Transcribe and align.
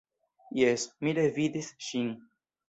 Jes, 0.59 0.85
mi 1.03 1.13
revidis 1.19 1.71
ŝin. 1.91 2.11